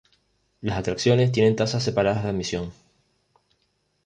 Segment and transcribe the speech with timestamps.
[0.61, 2.73] Las atracciones tienen tasas separadas de admisión.